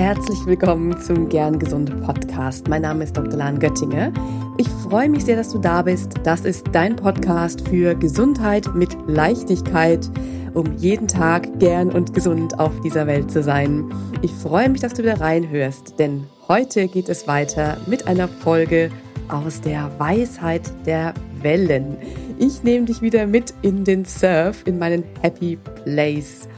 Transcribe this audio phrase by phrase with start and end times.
[0.00, 2.68] Herzlich willkommen zum Gern Gesunde Podcast.
[2.68, 3.36] Mein Name ist Dr.
[3.36, 4.10] Lahn Göttinger.
[4.56, 6.14] Ich freue mich sehr, dass du da bist.
[6.24, 10.08] Das ist dein Podcast für Gesundheit mit Leichtigkeit,
[10.54, 13.92] um jeden Tag gern und gesund auf dieser Welt zu sein.
[14.22, 18.90] Ich freue mich, dass du wieder reinhörst, denn heute geht es weiter mit einer Folge
[19.28, 21.12] aus der Weisheit der
[21.42, 21.98] Wellen.
[22.38, 26.48] Ich nehme dich wieder mit in den Surf, in meinen Happy Place.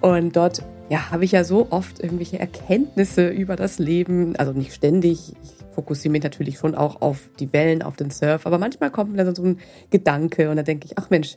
[0.00, 4.74] Und dort ja, habe ich ja so oft irgendwelche Erkenntnisse über das Leben, also nicht
[4.74, 5.34] ständig.
[5.42, 9.12] Ich fokussiere mich natürlich schon auch auf die Wellen, auf den Surf, aber manchmal kommt
[9.12, 9.58] mir dann so ein
[9.90, 11.36] Gedanke und da denke ich, ach Mensch,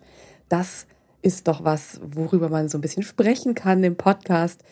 [0.49, 0.85] das
[1.21, 4.63] ist doch was, worüber man so ein bisschen sprechen kann im Podcast.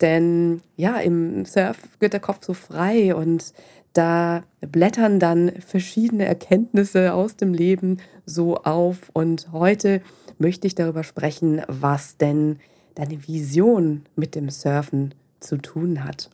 [0.00, 3.52] Denn ja, im Surf wird der Kopf so frei und
[3.92, 9.10] da blättern dann verschiedene Erkenntnisse aus dem Leben so auf.
[9.12, 10.00] Und heute
[10.38, 12.60] möchte ich darüber sprechen, was denn
[12.94, 16.30] deine Vision mit dem Surfen zu tun hat.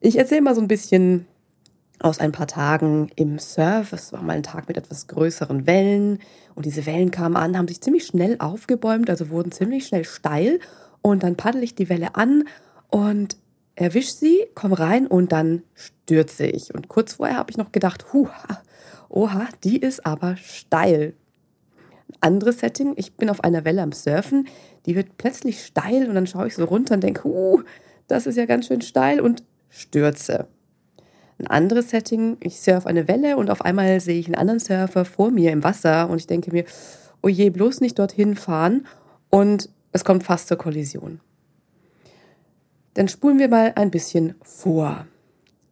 [0.00, 1.26] Ich erzähle mal so ein bisschen
[1.98, 3.92] aus ein paar Tagen im Surf.
[3.92, 6.18] Es war mal ein Tag mit etwas größeren Wellen
[6.54, 10.60] und diese Wellen kamen an, haben sich ziemlich schnell aufgebäumt, also wurden ziemlich schnell steil
[11.02, 12.44] und dann paddel ich die Welle an
[12.88, 13.36] und
[13.74, 16.74] erwische sie, komme rein und dann stürze ich.
[16.74, 18.62] Und kurz vorher habe ich noch gedacht, huha,
[19.08, 21.14] oha, die ist aber steil.
[22.20, 24.48] Anderes Setting, ich bin auf einer Welle am Surfen,
[24.86, 27.62] die wird plötzlich steil und dann schaue ich so runter und denke, uh,
[28.06, 30.46] das ist ja ganz schön steil und stürze.
[31.38, 35.04] Ein anderes Setting, ich surfe eine Welle und auf einmal sehe ich einen anderen Surfer
[35.04, 36.64] vor mir im Wasser und ich denke mir,
[37.22, 38.86] oh je, bloß nicht dorthin fahren
[39.28, 41.20] und es kommt fast zur Kollision.
[42.94, 45.06] Dann spulen wir mal ein bisschen vor.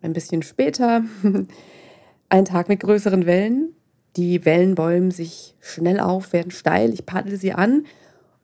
[0.02, 1.02] Ein bisschen später,
[2.28, 3.74] ein Tag mit größeren Wellen.
[4.16, 6.92] Die Wellen bäumen sich schnell auf, werden steil.
[6.92, 7.84] Ich paddle sie an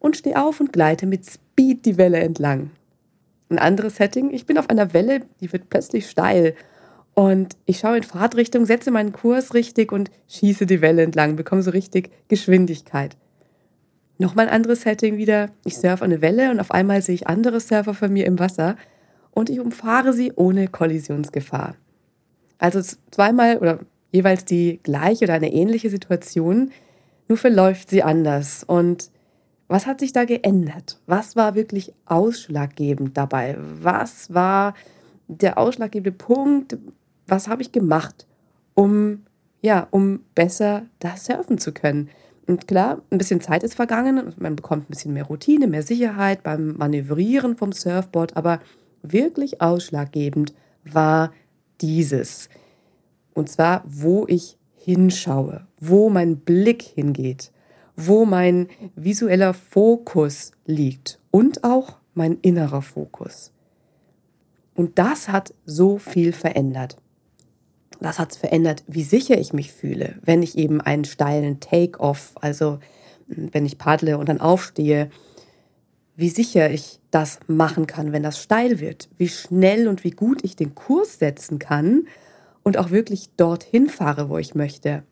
[0.00, 2.70] und stehe auf und gleite mit Speed die Welle entlang.
[3.48, 6.56] Ein anderes Setting, ich bin auf einer Welle, die wird plötzlich steil
[7.14, 11.62] und ich schaue in Fahrtrichtung, setze meinen Kurs richtig und schieße die Welle entlang, bekomme
[11.62, 13.16] so richtig Geschwindigkeit.
[14.18, 17.60] Nochmal ein anderes Setting wieder, ich surfe eine Welle und auf einmal sehe ich andere
[17.60, 18.76] Surfer von mir im Wasser
[19.32, 21.76] und ich umfahre sie ohne Kollisionsgefahr.
[22.58, 22.80] Also
[23.10, 23.80] zweimal oder
[24.12, 26.70] jeweils die gleiche oder eine ähnliche Situation,
[27.28, 29.10] nur verläuft sie anders und
[29.70, 30.98] was hat sich da geändert?
[31.06, 33.56] Was war wirklich ausschlaggebend dabei?
[33.56, 34.74] Was war
[35.28, 36.76] der ausschlaggebende Punkt?
[37.28, 38.26] Was habe ich gemacht,
[38.74, 39.22] um
[39.62, 42.10] ja, um besser da surfen zu können?
[42.48, 46.42] Und klar, ein bisschen Zeit ist vergangen, man bekommt ein bisschen mehr Routine, mehr Sicherheit
[46.42, 48.58] beim Manövrieren vom Surfboard, aber
[49.02, 50.52] wirklich ausschlaggebend
[50.82, 51.32] war
[51.80, 52.48] dieses.
[53.34, 57.52] Und zwar, wo ich hinschaue, wo mein Blick hingeht
[57.96, 63.52] wo mein visueller Fokus liegt und auch mein innerer Fokus.
[64.74, 66.96] Und das hat so viel verändert.
[68.00, 72.78] Das hat verändert, wie sicher ich mich fühle, wenn ich eben einen steilen Take-off, also
[73.28, 75.10] hm, wenn ich paddle und dann aufstehe,
[76.16, 80.44] wie sicher ich das machen kann, wenn das steil wird, wie schnell und wie gut
[80.44, 82.06] ich den Kurs setzen kann
[82.62, 85.02] und auch wirklich dorthin fahre, wo ich möchte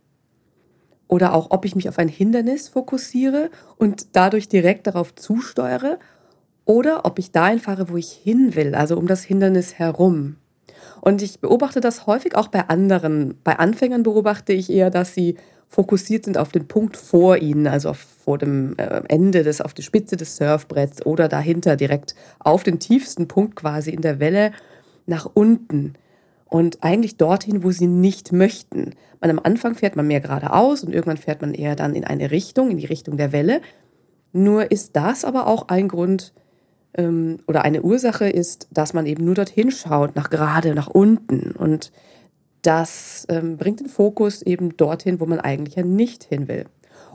[1.09, 5.99] oder auch ob ich mich auf ein Hindernis fokussiere und dadurch direkt darauf zusteuere
[6.65, 10.37] oder ob ich dahin fahre, wo ich hin will, also um das Hindernis herum.
[11.01, 13.35] Und ich beobachte das häufig auch bei anderen.
[13.43, 15.37] Bei Anfängern beobachte ich eher, dass sie
[15.69, 19.83] fokussiert sind auf den Punkt vor ihnen, also vor dem äh, Ende des, auf die
[19.83, 24.53] Spitze des Surfbretts oder dahinter direkt auf den tiefsten Punkt quasi in der Welle
[25.07, 25.95] nach unten
[26.49, 28.95] und eigentlich dorthin, wo sie nicht möchten.
[29.21, 32.31] Man am Anfang fährt man mehr geradeaus und irgendwann fährt man eher dann in eine
[32.31, 33.61] Richtung, in die Richtung der Welle.
[34.33, 36.33] Nur ist das aber auch ein Grund
[36.95, 41.53] ähm, oder eine Ursache ist, dass man eben nur dorthin schaut, nach gerade, nach unten.
[41.53, 41.93] Und
[42.63, 46.65] das ähm, bringt den Fokus eben dorthin, wo man eigentlich ja nicht hin will.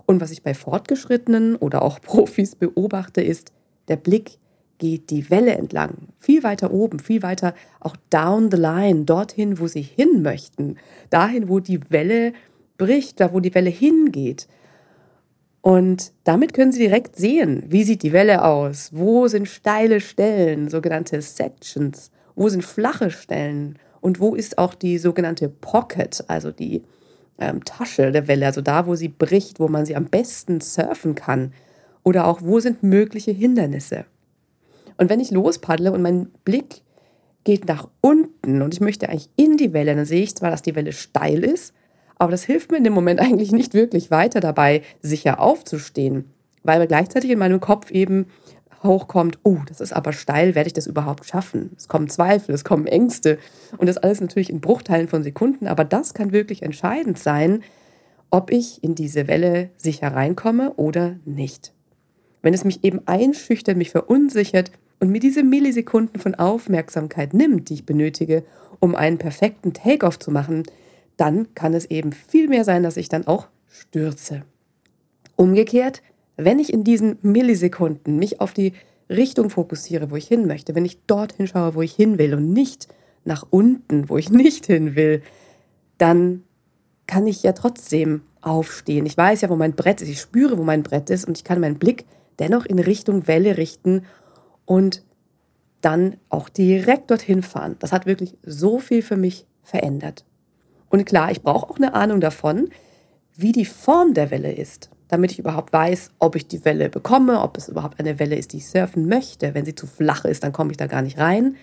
[0.06, 3.52] Und was ich bei Fortgeschrittenen oder auch Profis beobachte, ist,
[3.88, 4.40] der Blick
[4.84, 9.68] geht die Welle entlang, viel weiter oben, viel weiter auch down the line, dorthin, wo
[9.68, 10.76] sie hin möchten,
[11.10, 12.34] dahin, wo die Welle
[12.78, 14.50] bricht, da wo die Welle hingeht.
[15.62, 20.68] Und damit können Sie direkt sehen, wie sieht die Welle aus, wo sind steile Stellen,
[20.68, 26.84] sogenannte Sections, wo sind flache Stellen und wo ist auch die sogenannte Pocket, also die
[27.40, 31.16] ähm, Tasche der Welle, also da, wo sie bricht, wo man sie am besten surfen
[31.16, 31.54] kann.
[32.04, 34.04] Oder auch, wo sind mögliche Hindernisse.
[34.98, 36.82] Und wenn ich lospaddle und mein Blick
[37.44, 40.62] geht nach unten und ich möchte eigentlich in die Welle, dann sehe ich zwar, dass
[40.62, 41.74] die Welle steil ist,
[42.18, 46.26] aber das hilft mir in dem Moment eigentlich nicht wirklich weiter dabei, sicher aufzustehen,
[46.64, 48.28] weil gleichzeitig in meinem Kopf eben
[48.84, 51.72] hochkommt, oh, das ist aber steil, werde ich das überhaupt schaffen?
[51.78, 53.40] Es kommen Zweifel, es kommen Ängste
[53.78, 57.64] und das alles natürlich in Bruchteilen von Sekunden, aber das kann wirklich entscheidend sein,
[58.30, 61.74] ob ich in diese Welle sicher reinkomme oder nicht.
[62.42, 67.76] Wenn es mich eben einschüchtert, mich verunsichert und mir diese Millisekunden von Aufmerksamkeit nimmt, die
[67.76, 68.44] ich benötige,
[68.80, 70.64] um einen perfekten Take-off zu machen,
[71.18, 74.44] dann kann es eben viel mehr sein, dass ich dann auch stürze.
[75.36, 76.02] Umgekehrt,
[76.38, 78.74] wenn ich in diesen Millisekunden mich auf die
[79.10, 82.52] Richtung fokussiere, wo ich hin möchte, wenn ich dorthin schaue, wo ich hin will und
[82.52, 82.88] nicht
[83.26, 85.22] nach unten, wo ich nicht hin will,
[85.98, 86.44] dann
[87.08, 89.06] kann ich ja trotzdem aufstehen.
[89.06, 91.44] Ich weiß ja, wo mein Brett ist, ich spüre, wo mein Brett ist und ich
[91.44, 92.06] kann meinen Blick
[92.40, 94.04] dennoch in Richtung Welle richten
[94.66, 95.04] und
[95.82, 97.76] dann auch direkt dorthin fahren.
[97.80, 100.24] Das hat wirklich so viel für mich verändert.
[100.90, 102.70] Und klar, ich brauche auch eine Ahnung davon,
[103.36, 107.42] wie die Form der Welle ist, damit ich überhaupt weiß, ob ich die Welle bekomme,
[107.42, 109.54] ob es überhaupt eine Welle ist, die ich surfen möchte.
[109.54, 111.56] Wenn sie zu flach ist, dann komme ich da gar nicht rein.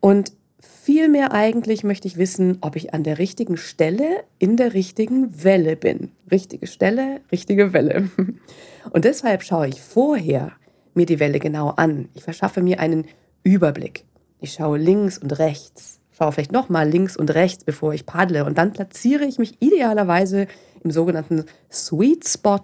[0.00, 5.44] Und vielmehr eigentlich möchte ich wissen, ob ich an der richtigen Stelle in der richtigen
[5.44, 6.10] Welle bin.
[6.30, 8.08] Richtige Stelle, richtige Welle.
[8.90, 10.52] Und deshalb schaue ich vorher
[10.94, 12.08] mir die Welle genau an.
[12.14, 13.06] Ich verschaffe mir einen
[13.42, 14.04] Überblick.
[14.40, 18.44] Ich schaue links und rechts schaue vielleicht nochmal links und rechts, bevor ich paddle.
[18.44, 20.46] Und dann platziere ich mich idealerweise
[20.84, 22.60] im sogenannten Sweet Spot,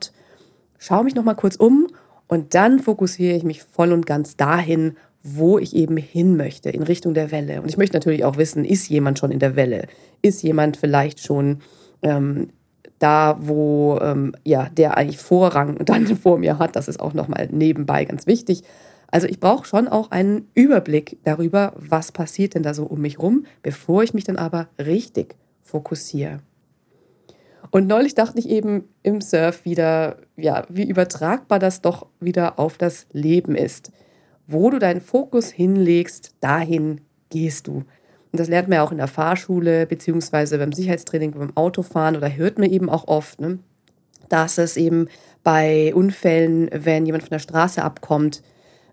[0.78, 1.87] schaue mich nochmal kurz um
[2.28, 6.82] und dann fokussiere ich mich voll und ganz dahin, wo ich eben hin möchte, in
[6.82, 7.62] Richtung der Welle.
[7.62, 9.87] Und ich möchte natürlich auch wissen, ist jemand schon in der Welle?
[10.22, 11.61] Ist jemand vielleicht schon
[12.02, 12.50] ähm,
[12.98, 16.76] da, wo ähm, ja, der eigentlich Vorrang dann vor mir hat?
[16.76, 18.62] Das ist auch nochmal nebenbei ganz wichtig.
[19.08, 23.19] Also ich brauche schon auch einen Überblick darüber, was passiert denn da so um mich
[23.19, 26.40] rum, bevor ich mich dann aber richtig fokussiere.
[27.70, 32.78] Und neulich dachte ich eben im Surf wieder, ja, wie übertragbar das doch wieder auf
[32.78, 33.90] das Leben ist.
[34.46, 37.00] Wo du deinen Fokus hinlegst, dahin
[37.31, 37.84] gehst du.
[38.37, 42.59] Das lernt man ja auch in der Fahrschule, beziehungsweise beim Sicherheitstraining, beim Autofahren oder hört
[42.59, 43.59] man eben auch oft, ne,
[44.29, 45.09] dass es eben
[45.43, 48.43] bei Unfällen, wenn jemand von der Straße abkommt,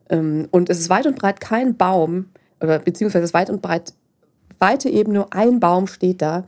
[0.09, 2.25] ähm, und es ist weit und breit kein Baum,
[2.61, 3.93] oder beziehungsweise es ist weit und breit,
[4.59, 6.45] weite eben nur ein Baum steht da,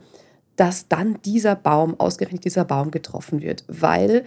[0.56, 4.24] dass dann dieser Baum, ausgerechnet dieser Baum getroffen wird, weil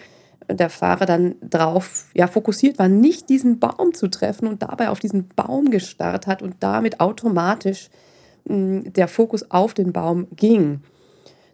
[0.48, 5.00] der Fahrer dann darauf ja, fokussiert war, nicht diesen Baum zu treffen und dabei auf
[5.00, 7.89] diesen Baum gestarrt hat und damit automatisch
[8.50, 10.81] der Fokus auf den Baum ging.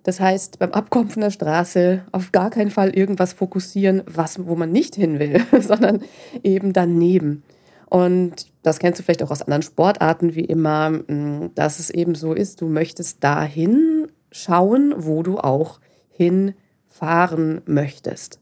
[0.03, 4.55] Das heißt, beim Abkommen von der Straße auf gar keinen Fall irgendwas fokussieren, was, wo
[4.55, 6.01] man nicht hin will, sondern
[6.43, 7.43] eben daneben.
[7.89, 12.13] Und das kennst du vielleicht auch aus anderen Sportarten, wie immer, mm, dass es eben
[12.13, 18.39] so ist, du möchtest dahin schauen, wo du auch hinfahren möchtest.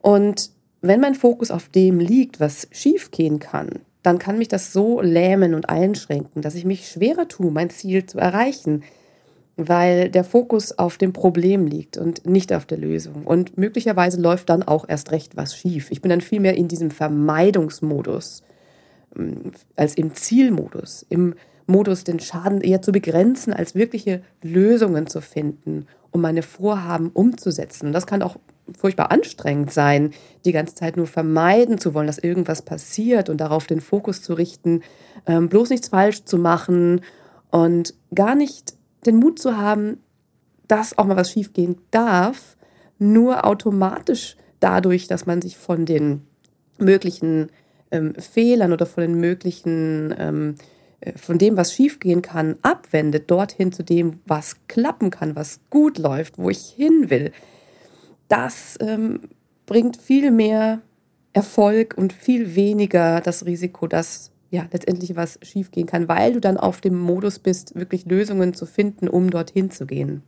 [0.00, 0.50] Und
[0.80, 5.54] wenn mein Fokus auf dem liegt, was schiefgehen kann, dann kann mich das so lähmen
[5.54, 8.82] und einschränken, dass ich mich schwerer tue, mein Ziel zu erreichen,
[9.56, 13.24] weil der Fokus auf dem Problem liegt und nicht auf der Lösung.
[13.24, 15.90] Und möglicherweise läuft dann auch erst recht was schief.
[15.90, 18.42] Ich bin dann viel mehr in diesem Vermeidungsmodus
[19.16, 21.34] ähm, als im Zielmodus, im
[21.66, 27.86] Modus, den Schaden eher zu begrenzen, als wirkliche Lösungen zu finden, um meine Vorhaben umzusetzen.
[27.86, 28.36] Und das kann auch
[28.78, 30.12] furchtbar anstrengend sein,
[30.44, 34.34] die ganze Zeit nur vermeiden zu wollen, dass irgendwas passiert und darauf den Fokus zu
[34.34, 34.82] richten,
[35.26, 37.02] ähm, bloß nichts falsch zu machen
[37.50, 38.74] und gar nicht
[39.06, 39.98] den Mut zu haben,
[40.68, 42.56] dass auch mal was schiefgehen darf,
[42.98, 46.22] nur automatisch dadurch, dass man sich von den
[46.78, 47.50] möglichen
[47.90, 50.54] ähm, Fehlern oder von den möglichen, ähm,
[51.00, 55.98] äh, von dem, was schiefgehen kann, abwendet, dorthin zu dem, was klappen kann, was gut
[55.98, 57.32] läuft, wo ich hin will,
[58.30, 59.20] das ähm,
[59.66, 60.80] bringt viel mehr
[61.32, 66.56] Erfolg und viel weniger das Risiko, dass ja letztendlich was schiefgehen kann, weil du dann
[66.56, 70.22] auf dem Modus bist, wirklich Lösungen zu finden, um dorthin zu gehen.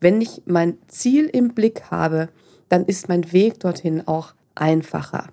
[0.00, 2.28] Wenn ich mein Ziel im Blick habe,
[2.68, 5.28] dann ist mein Weg dorthin auch einfacher.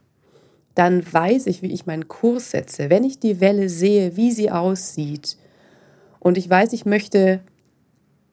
[0.75, 2.89] Dann weiß ich, wie ich meinen Kurs setze.
[2.89, 5.37] Wenn ich die Welle sehe, wie sie aussieht
[6.19, 7.41] und ich weiß, ich möchte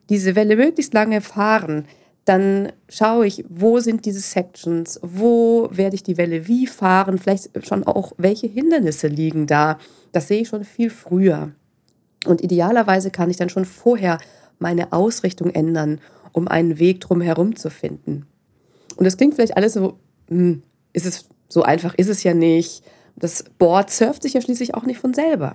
[0.08, 1.86] diese Welle möglichst lange fahren,
[2.24, 7.50] dann schaue ich, wo sind diese Sections, wo werde ich die Welle wie fahren, vielleicht
[7.66, 9.78] schon auch, welche Hindernisse liegen da.
[10.12, 11.52] Das sehe ich schon viel früher.
[12.26, 14.18] Und idealerweise kann ich dann schon vorher
[14.58, 16.00] meine Ausrichtung ändern,
[16.32, 18.26] um einen Weg drumherum zu finden.
[18.96, 19.98] Und das klingt vielleicht alles so,
[20.28, 20.62] hm,
[20.92, 22.84] ist es so einfach, ist es ja nicht.
[23.16, 25.54] Das Board surft sich ja schließlich auch nicht von selber.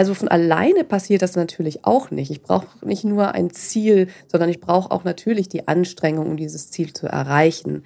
[0.00, 2.30] Also von alleine passiert das natürlich auch nicht.
[2.30, 6.70] Ich brauche nicht nur ein Ziel, sondern ich brauche auch natürlich die Anstrengung, um dieses
[6.70, 7.84] Ziel zu erreichen.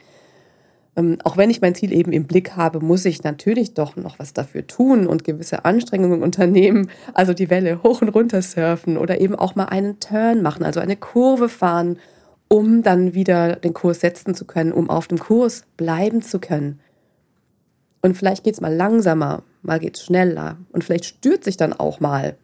[0.95, 4.21] Ähm, auch wenn ich mein Ziel eben im Blick habe, muss ich natürlich doch noch
[4.21, 9.21] was dafür tun und gewisse Anstrengungen unternehmen, also die Welle hoch und runter surfen oder
[9.21, 11.99] eben auch mal einen Turn machen, also eine Kurve fahren,
[12.47, 16.79] um dann wieder den Kurs setzen zu können, um auf dem Kurs bleiben zu können.
[18.03, 21.73] Und vielleicht geht es mal langsamer, mal geht es schneller und vielleicht stürzt sich dann
[21.73, 22.37] auch mal.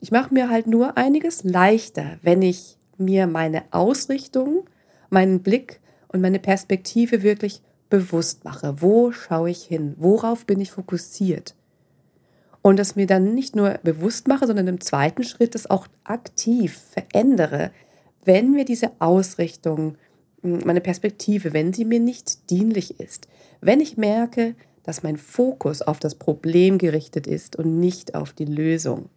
[0.00, 4.64] Ich mache mir halt nur einiges leichter, wenn ich mir meine Ausrichtung,
[5.10, 8.80] meinen Blick und meine Perspektive wirklich bewusst mache.
[8.80, 9.94] Wo schaue ich hin?
[9.98, 11.54] Worauf bin ich fokussiert?
[12.62, 16.80] Und das mir dann nicht nur bewusst mache, sondern im zweiten Schritt das auch aktiv
[16.90, 17.72] verändere,
[18.24, 19.96] wenn mir diese Ausrichtung,
[20.42, 23.28] hm, meine Perspektive, wenn sie mir nicht dienlich ist.
[23.60, 28.44] Wenn ich merke, dass mein Fokus auf das Problem gerichtet ist und nicht auf die
[28.44, 29.08] Lösung.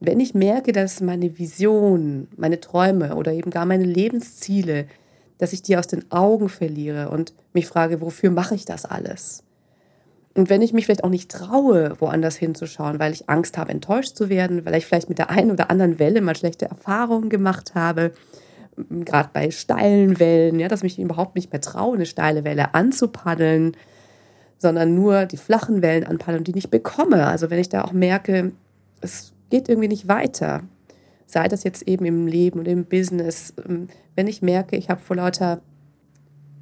[0.00, 4.86] Wenn ich merke, dass meine Vision, meine Träume oder eben gar meine Lebensziele
[5.42, 9.42] dass ich die aus den Augen verliere und mich frage, wofür mache ich das alles?
[10.36, 14.14] Und wenn ich mich vielleicht auch nicht traue, woanders hinzuschauen, weil ich Angst habe, enttäuscht
[14.14, 17.74] zu werden, weil ich vielleicht mit der einen oder anderen Welle mal schlechte Erfahrungen gemacht
[17.74, 18.12] habe,
[18.76, 22.72] gerade bei steilen Wellen, ja, dass ich mich überhaupt nicht mehr traue, eine steile Welle
[22.72, 23.76] anzupaddeln,
[24.62, 27.26] sondern nur die flachen Wellen anpaddeln und die nicht bekomme.
[27.26, 28.52] Also wenn ich da auch merke,
[29.00, 30.62] es geht irgendwie nicht weiter,
[31.26, 35.00] sei das jetzt eben im Leben und im Business, ähm, wenn ich merke, ich habe
[35.00, 35.60] vor lauter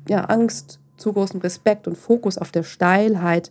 [0.09, 3.51] ja, Angst, zu großem Respekt und Fokus auf der Steilheit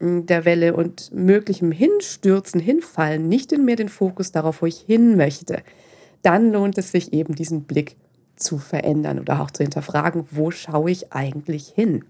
[0.00, 4.78] hm, der Welle und möglichem Hinstürzen, Hinfallen, nicht in mir den Fokus darauf, wo ich
[4.78, 5.62] hin möchte,
[6.22, 7.96] dann lohnt es sich eben diesen Blick
[8.34, 12.04] zu verändern oder auch zu hinterfragen, wo schaue ich eigentlich hin?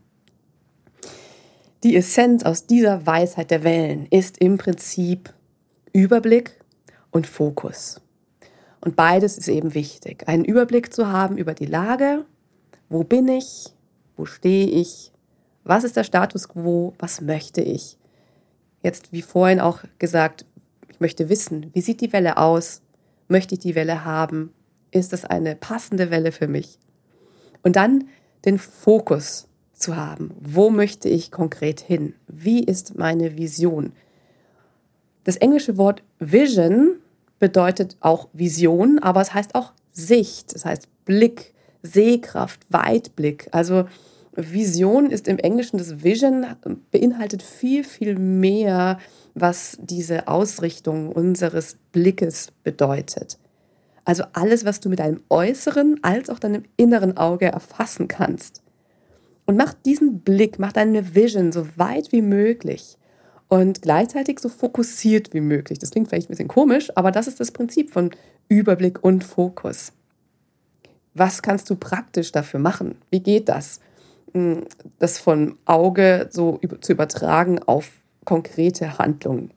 [1.82, 5.34] Die Essenz aus dieser Weisheit der Wellen ist im Prinzip
[5.92, 6.58] Überblick
[7.10, 8.00] und Fokus.
[8.80, 10.26] Und beides ist eben wichtig.
[10.26, 12.24] Einen Überblick zu haben über die Lage,
[12.88, 13.74] wo bin ich,
[14.16, 15.12] wo stehe ich,
[15.64, 17.98] was ist der Status quo, was möchte ich.
[18.82, 20.46] Jetzt, wie vorhin auch gesagt,
[20.88, 22.80] ich möchte wissen, wie sieht die Welle aus,
[23.28, 24.52] möchte ich die Welle haben,
[24.92, 26.78] ist das eine passende Welle für mich.
[27.62, 28.08] Und dann
[28.46, 33.92] den Fokus zu haben, wo möchte ich konkret hin, wie ist meine Vision.
[35.24, 36.96] Das englische Wort Vision
[37.38, 41.52] bedeutet auch Vision, aber es heißt auch Sicht, es heißt Blick,
[41.82, 43.48] Sehkraft, Weitblick.
[43.52, 43.86] Also
[44.34, 46.46] Vision ist im Englischen das Vision,
[46.90, 48.98] beinhaltet viel, viel mehr,
[49.34, 53.38] was diese Ausrichtung unseres Blickes bedeutet.
[54.04, 58.62] Also alles, was du mit deinem äußeren als auch deinem inneren Auge erfassen kannst.
[59.46, 62.98] Und mach diesen Blick, mach deine Vision so weit wie möglich
[63.48, 65.78] und gleichzeitig so fokussiert wie möglich.
[65.78, 68.10] Das klingt vielleicht ein bisschen komisch, aber das ist das Prinzip von
[68.48, 69.92] Überblick und Fokus.
[71.14, 72.96] Was kannst du praktisch dafür machen?
[73.10, 73.80] Wie geht das?
[74.34, 74.64] Hm,
[74.98, 77.90] das von Auge so zu übertragen auf
[78.24, 79.52] konkrete Handlungen.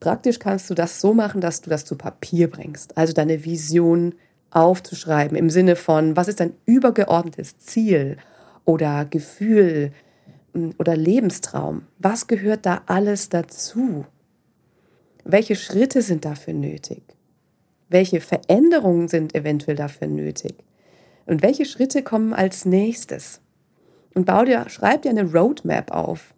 [0.00, 4.16] Praktisch kannst du das so machen, dass du das zu Papier bringst, also deine Vision
[4.50, 8.18] aufzuschreiben im Sinne von, was ist dein übergeordnetes Ziel
[8.64, 9.92] oder Gefühl,
[10.78, 11.82] oder Lebenstraum?
[11.98, 14.04] Was gehört da alles dazu?
[15.24, 17.02] Welche Schritte sind dafür nötig?
[17.88, 20.54] Welche Veränderungen sind eventuell dafür nötig?
[21.26, 23.40] Und welche Schritte kommen als nächstes?
[24.14, 26.34] Und bau dir, schreib dir eine Roadmap auf.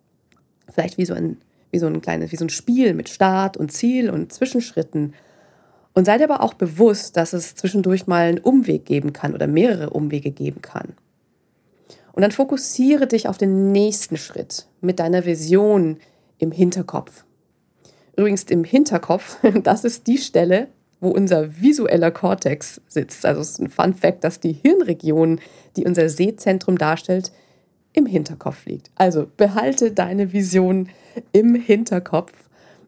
[0.73, 1.39] Vielleicht wie so ein,
[1.71, 5.15] wie so ein kleines, wie so ein Spiel mit Start und Ziel und Zwischenschritten.
[5.93, 9.47] Und sei dir aber auch bewusst, dass es zwischendurch mal einen Umweg geben kann oder
[9.47, 10.95] mehrere Umwege geben kann.
[12.17, 15.99] Und dann fokussiere dich auf den nächsten Schritt mit deiner Vision
[16.39, 17.25] im Hinterkopf.
[18.17, 20.69] Übrigens im Hinterkopf, das ist die Stelle,
[20.99, 23.27] wo unser visueller Kortex sitzt.
[23.27, 25.41] Also es ist ein Fun Fact, dass die Hirnregion,
[25.77, 27.33] die unser Sehzentrum darstellt,
[27.93, 28.91] im Hinterkopf liegt.
[28.95, 30.89] Also behalte deine Vision
[31.33, 32.33] im Hinterkopf,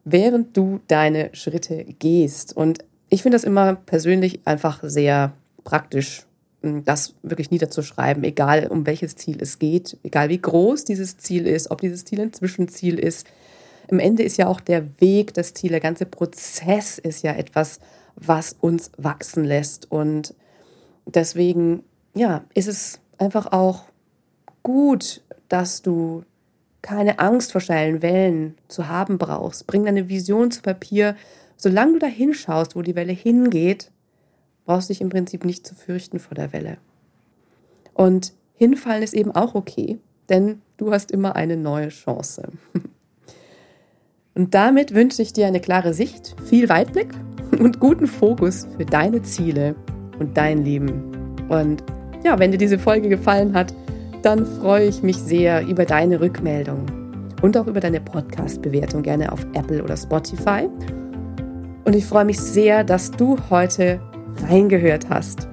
[0.05, 2.57] während du deine Schritte gehst.
[2.57, 5.33] Und ich finde das immer persönlich einfach sehr
[5.63, 6.25] praktisch
[6.61, 11.71] das wirklich niederzuschreiben, egal um welches Ziel es geht, egal wie groß dieses Ziel ist,
[11.71, 13.27] ob dieses Ziel ein Zwischenziel ist.
[13.89, 17.79] Am Ende ist ja auch der Weg das Ziel, der ganze Prozess ist ja etwas,
[18.15, 19.91] was uns wachsen lässt.
[19.91, 20.35] Und
[21.05, 23.85] deswegen, ja, ist es einfach auch
[24.61, 26.23] gut, dass du
[26.81, 29.65] keine Angst vor steilen Wellen zu haben brauchst.
[29.67, 31.15] Bring deine Vision zu Papier.
[31.57, 33.91] Solange du da hinschaust, wo die Welle hingeht,
[34.69, 36.77] brauchst dich im Prinzip nicht zu fürchten vor der Welle.
[37.95, 39.97] Und hinfallen ist eben auch okay,
[40.29, 42.51] denn du hast immer eine neue Chance.
[44.35, 47.09] Und damit wünsche ich dir eine klare Sicht, viel Weitblick
[47.59, 49.75] und guten Fokus für deine Ziele
[50.19, 51.35] und dein Leben.
[51.49, 51.83] Und
[52.23, 53.73] ja, wenn dir diese Folge gefallen hat,
[54.21, 56.85] dann freue ich mich sehr über deine Rückmeldung
[57.41, 60.69] und auch über deine Podcast-Bewertung, gerne auf Apple oder Spotify.
[61.83, 63.99] Und ich freue mich sehr, dass du heute
[64.47, 65.47] reingehört hast.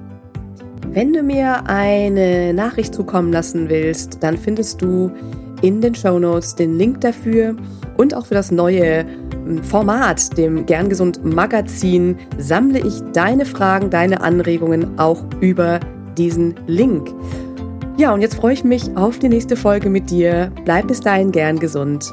[0.93, 5.11] Wenn du mir eine Nachricht zukommen lassen willst, dann findest du
[5.63, 7.57] in den Show Notes den Link dafür
[7.97, 9.05] und auch für das neue
[9.45, 15.81] hm, Format, dem Gern Gesund Magazin, sammle ich deine Fragen, deine Anregungen auch über
[16.17, 17.13] diesen Link.
[17.99, 20.53] Ja, und jetzt freue ich mich auf die nächste Folge mit dir.
[20.65, 22.13] Bleib bis dahin gern gesund.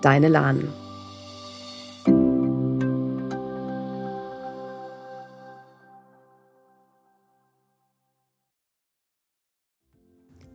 [0.00, 0.68] Deine Lahn.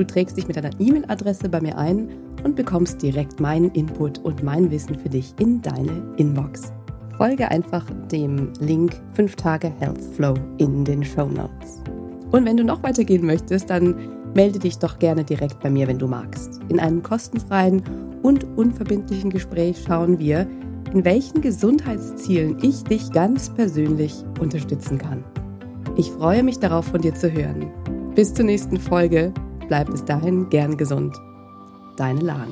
[0.00, 2.08] Du trägst dich mit deiner E-Mail-Adresse bei mir ein
[2.42, 6.72] und bekommst direkt meinen Input und mein Wissen für dich in deine Inbox.
[7.18, 11.82] Folge einfach dem Link 5 Tage Health Flow in den Show Notes.
[12.30, 13.94] Und wenn du noch weitergehen möchtest, dann
[14.34, 16.60] melde dich doch gerne direkt bei mir, wenn du magst.
[16.70, 17.82] In einem kostenfreien
[18.22, 20.46] und unverbindlichen Gespräch schauen wir,
[20.94, 25.22] in welchen Gesundheitszielen ich dich ganz persönlich unterstützen kann.
[25.98, 27.70] Ich freue mich darauf, von dir zu hören.
[28.14, 29.34] Bis zur nächsten Folge.
[29.70, 31.22] Bleib bis dahin gern gesund
[31.96, 32.48] deine Lahn.